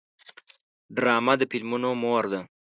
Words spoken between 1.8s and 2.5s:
مور ده